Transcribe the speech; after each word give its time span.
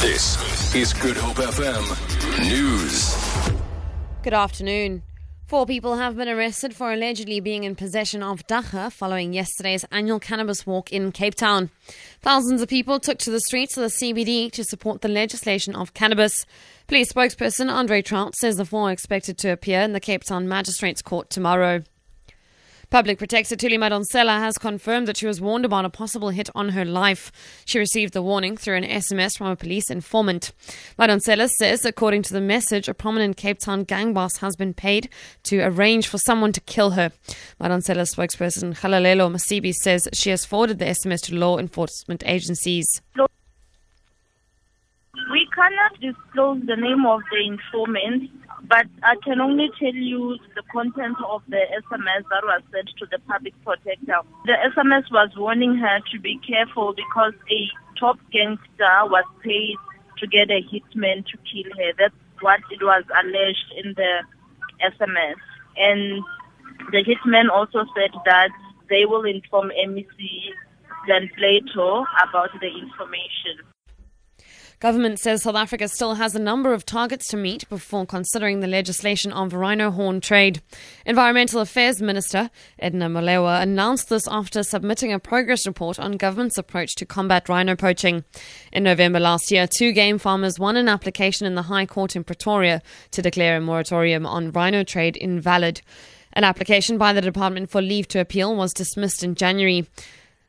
This 0.00 0.74
is 0.74 0.94
Good 0.94 1.18
Hope 1.18 1.36
FM 1.36 2.48
News. 2.48 3.14
Good 4.22 4.32
afternoon. 4.32 5.02
Four 5.46 5.66
people 5.66 5.96
have 5.96 6.16
been 6.16 6.26
arrested 6.26 6.74
for 6.74 6.90
allegedly 6.90 7.38
being 7.40 7.64
in 7.64 7.76
possession 7.76 8.22
of 8.22 8.46
dagga 8.46 8.90
following 8.90 9.34
yesterday's 9.34 9.84
annual 9.92 10.18
cannabis 10.18 10.66
walk 10.66 10.90
in 10.90 11.12
Cape 11.12 11.34
Town. 11.34 11.68
Thousands 12.22 12.62
of 12.62 12.70
people 12.70 12.98
took 12.98 13.18
to 13.18 13.30
the 13.30 13.40
streets 13.40 13.76
of 13.76 13.82
the 13.82 13.88
CBD 13.88 14.50
to 14.52 14.64
support 14.64 15.02
the 15.02 15.08
legislation 15.08 15.76
of 15.76 15.92
cannabis. 15.92 16.46
Police 16.86 17.12
spokesperson 17.12 17.70
Andre 17.70 18.00
Traut 18.00 18.34
says 18.36 18.56
the 18.56 18.64
four 18.64 18.88
are 18.88 18.92
expected 18.92 19.36
to 19.36 19.50
appear 19.50 19.82
in 19.82 19.92
the 19.92 20.00
Cape 20.00 20.24
Town 20.24 20.48
Magistrates 20.48 21.02
Court 21.02 21.28
tomorrow. 21.28 21.82
Public 22.90 23.18
Protector 23.18 23.54
Thuli 23.54 23.78
Madonsela 23.78 24.40
has 24.40 24.58
confirmed 24.58 25.06
that 25.06 25.16
she 25.16 25.26
was 25.28 25.40
warned 25.40 25.64
about 25.64 25.84
a 25.84 25.90
possible 25.90 26.30
hit 26.30 26.50
on 26.56 26.70
her 26.70 26.84
life. 26.84 27.30
She 27.64 27.78
received 27.78 28.14
the 28.14 28.20
warning 28.20 28.56
through 28.56 28.78
an 28.78 28.82
SMS 28.82 29.38
from 29.38 29.46
a 29.46 29.54
police 29.54 29.92
informant. 29.92 30.50
Madonsela 30.98 31.48
says, 31.48 31.84
according 31.84 32.22
to 32.22 32.32
the 32.32 32.40
message, 32.40 32.88
a 32.88 32.94
prominent 32.94 33.36
Cape 33.36 33.60
Town 33.60 33.84
gang 33.84 34.12
boss 34.12 34.38
has 34.38 34.56
been 34.56 34.74
paid 34.74 35.08
to 35.44 35.60
arrange 35.60 36.08
for 36.08 36.18
someone 36.18 36.50
to 36.52 36.60
kill 36.62 36.90
her. 36.90 37.12
Madonsela's 37.60 38.12
spokesperson 38.12 38.74
Kgalalelo 38.76 39.30
Masibi 39.30 39.72
says 39.72 40.08
she 40.12 40.30
has 40.30 40.44
forwarded 40.44 40.80
the 40.80 40.86
SMS 40.86 41.20
to 41.26 41.36
law 41.36 41.58
enforcement 41.58 42.24
agencies. 42.26 42.88
We 45.30 45.46
cannot 45.54 46.00
disclose 46.00 46.60
the 46.66 46.74
name 46.74 47.06
of 47.06 47.20
the 47.30 47.46
informant, 47.46 48.30
but 48.68 48.86
I 49.02 49.16
can 49.24 49.40
only 49.40 49.70
tell 49.78 49.94
you 49.94 50.36
the 50.54 50.62
content 50.72 51.16
of 51.26 51.42
the 51.48 51.62
SMS 51.82 52.24
that 52.30 52.44
was 52.44 52.62
sent 52.72 52.88
to 52.98 53.06
the 53.10 53.18
public 53.28 53.54
protector. 53.64 54.20
The 54.46 54.56
SMS 54.76 55.10
was 55.10 55.30
warning 55.36 55.76
her 55.76 56.00
to 56.12 56.20
be 56.20 56.38
careful 56.46 56.94
because 56.94 57.34
a 57.50 57.68
top 57.98 58.18
gangster 58.32 58.96
was 59.04 59.24
paid 59.42 59.76
to 60.18 60.26
get 60.26 60.50
a 60.50 60.62
hitman 60.62 61.24
to 61.26 61.38
kill 61.50 61.70
her. 61.76 61.92
That's 61.98 62.14
what 62.40 62.60
it 62.70 62.82
was 62.82 63.04
alleged 63.22 63.72
in 63.82 63.94
the 63.94 64.22
SMS. 64.82 65.36
And 65.76 66.22
the 66.92 67.04
hitman 67.04 67.50
also 67.50 67.84
said 67.96 68.10
that 68.24 68.50
they 68.88 69.04
will 69.06 69.24
inform 69.24 69.70
MEC 69.70 70.06
Glenn 71.06 71.30
Plato 71.36 72.04
about 72.28 72.50
the 72.60 72.68
information. 72.68 73.64
Government 74.80 75.18
says 75.18 75.42
South 75.42 75.56
Africa 75.56 75.88
still 75.88 76.14
has 76.14 76.34
a 76.34 76.38
number 76.38 76.72
of 76.72 76.86
targets 76.86 77.28
to 77.28 77.36
meet 77.36 77.68
before 77.68 78.06
considering 78.06 78.60
the 78.60 78.66
legislation 78.66 79.30
on 79.30 79.50
rhino 79.50 79.90
horn 79.90 80.22
trade. 80.22 80.62
Environmental 81.04 81.60
Affairs 81.60 82.00
Minister 82.00 82.48
Edna 82.78 83.10
Molewa 83.10 83.60
announced 83.60 84.08
this 84.08 84.26
after 84.26 84.62
submitting 84.62 85.12
a 85.12 85.18
progress 85.18 85.66
report 85.66 86.00
on 86.00 86.12
government's 86.12 86.56
approach 86.56 86.94
to 86.94 87.04
combat 87.04 87.46
rhino 87.46 87.76
poaching. 87.76 88.24
In 88.72 88.84
November 88.84 89.20
last 89.20 89.50
year, 89.50 89.66
two 89.66 89.92
game 89.92 90.16
farmers 90.16 90.58
won 90.58 90.78
an 90.78 90.88
application 90.88 91.46
in 91.46 91.56
the 91.56 91.62
High 91.62 91.84
Court 91.84 92.16
in 92.16 92.24
Pretoria 92.24 92.80
to 93.10 93.20
declare 93.20 93.58
a 93.58 93.60
moratorium 93.60 94.24
on 94.24 94.50
rhino 94.50 94.82
trade 94.82 95.18
invalid. 95.18 95.82
An 96.32 96.44
application 96.44 96.96
by 96.96 97.12
the 97.12 97.20
Department 97.20 97.68
for 97.68 97.82
Leave 97.82 98.08
to 98.08 98.18
Appeal 98.18 98.56
was 98.56 98.72
dismissed 98.72 99.22
in 99.22 99.34
January. 99.34 99.86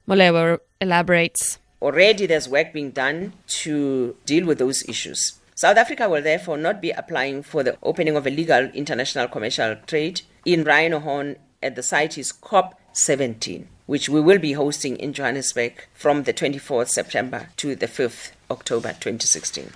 Molewa 0.08 0.60
elaborates 0.80 1.60
already 1.82 2.26
there's 2.26 2.48
work 2.48 2.74
being 2.74 2.92
done 2.92 3.34
to 3.48 4.16
deal 4.26 4.46
with 4.46 4.60
those 4.60 4.88
issues. 4.88 5.40
South 5.56 5.78
Africa 5.78 6.10
will 6.10 6.22
therefore 6.22 6.58
not 6.58 6.82
be 6.82 6.92
applying 6.92 7.44
for 7.44 7.64
the 7.64 7.78
opening 7.84 8.16
of 8.16 8.26
a 8.26 8.32
legal 8.32 8.66
international 8.74 9.28
commercial 9.28 9.76
trade 9.86 10.22
in 10.46 10.64
rhino 10.64 11.00
horn 11.00 11.36
at 11.62 11.76
the 11.76 11.84
CITES 11.84 12.32
COP 12.32 12.80
17, 12.94 13.68
which 13.86 14.10
we 14.10 14.20
will 14.20 14.40
be 14.40 14.54
hosting 14.54 14.98
in 14.98 15.14
Johannesburg 15.14 15.86
from 15.94 16.24
the 16.24 16.34
24th 16.34 16.90
September 16.90 17.50
to 17.58 17.76
the 17.76 17.88
5th 17.88 18.32
October 18.50 18.90
2016. 18.90 19.72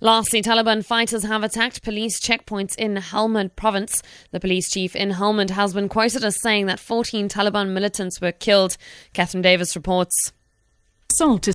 Lastly, 0.00 0.42
Taliban 0.42 0.84
fighters 0.84 1.24
have 1.24 1.42
attacked 1.42 1.82
police 1.82 2.20
checkpoints 2.20 2.76
in 2.76 2.94
Helmand 2.94 3.56
province. 3.56 4.00
The 4.30 4.38
police 4.38 4.70
chief 4.70 4.94
in 4.94 5.10
Helmand 5.10 5.50
has 5.50 5.74
been 5.74 5.88
quoted 5.88 6.22
as 6.22 6.40
saying 6.40 6.66
that 6.66 6.78
14 6.78 7.28
Taliban 7.28 7.70
militants 7.70 8.20
were 8.20 8.30
killed. 8.30 8.76
Catherine 9.12 9.42
Davis 9.42 9.74
reports 9.74 10.32
assault 11.10 11.48
is 11.48 11.54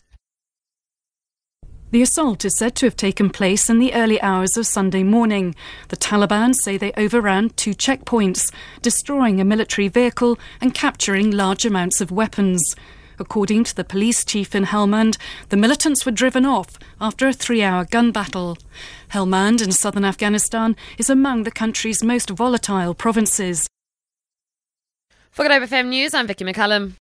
the 1.91 2.02
assault 2.02 2.44
is 2.44 2.58
said 2.58 2.74
to 2.75 2.88
have 2.88 2.96
taken 2.96 3.30
place 3.30 3.69
in 3.69 3.78
the 3.78 3.94
early 3.94 4.19
hours 4.19 4.58
of 4.58 4.66
Sunday 4.66 5.03
morning. 5.03 5.53
The 5.90 5.96
Taliban 5.96 6.56
say 6.56 6.75
they 6.75 6.91
overran 6.94 7.50
two 7.50 7.75
checkpoints, 7.75 8.52
destroying 8.81 9.40
a 9.40 9.46
military 9.46 9.90
vehicle 9.90 10.40
and 10.59 10.74
capturing 10.74 11.30
large 11.30 11.68
amounts 11.68 12.02
of 12.02 12.09
weapons. 12.09 12.75
According 13.19 13.66
to 13.66 13.75
the 13.75 13.84
police 13.84 14.25
chief 14.25 14.56
in 14.56 14.66
Helmand, 14.66 15.19
the 15.50 15.58
militants 15.58 16.03
were 16.03 16.12
driven 16.12 16.47
off 16.47 16.80
after 17.00 17.28
a 17.28 17.34
three 17.34 17.62
hour 17.62 17.86
gun 17.86 18.12
battle. 18.12 18.58
Helmand 19.09 19.63
in 19.63 19.72
southern 19.72 20.03
Afghanistan 20.03 20.75
is 20.97 21.12
among 21.12 21.44
the 21.44 21.52
country's 21.52 22.03
most 22.03 22.31
volatile 22.31 22.96
provinces. 22.96 23.68
For 25.30 25.47
Good 25.47 25.62
FM 25.62 25.90
News, 25.90 26.16
I'm 26.16 26.25
Vicky 26.25 26.44
McCallum. 26.44 26.94